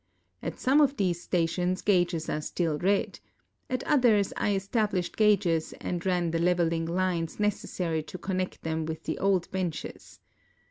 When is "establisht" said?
4.55-5.11